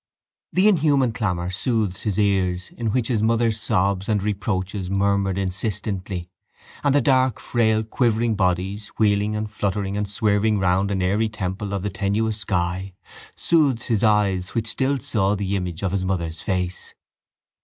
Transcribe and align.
The 0.51 0.67
inhuman 0.67 1.11
clamour 1.11 1.51
soothed 1.51 1.99
his 1.99 2.17
ears 2.17 2.71
in 2.75 2.87
which 2.87 3.07
his 3.07 3.21
mother's 3.21 3.59
sobs 3.59 4.09
and 4.09 4.23
reproaches 4.23 4.89
murmured 4.89 5.37
insistently 5.37 6.27
and 6.83 6.95
the 6.95 7.01
dark 7.03 7.39
frail 7.39 7.83
quivering 7.83 8.33
bodies 8.33 8.87
wheeling 8.97 9.35
and 9.35 9.47
fluttering 9.47 9.95
and 9.95 10.09
swerving 10.09 10.57
round 10.57 10.89
an 10.89 11.03
airy 11.03 11.29
temple 11.29 11.71
of 11.71 11.83
the 11.83 11.91
tenuous 11.91 12.37
sky 12.37 12.95
soothed 13.35 13.83
his 13.83 14.03
eyes 14.03 14.55
which 14.55 14.65
still 14.67 14.97
saw 14.97 15.35
the 15.35 15.55
image 15.55 15.83
of 15.83 15.91
his 15.91 16.03
mother's 16.03 16.41
face. 16.41 16.95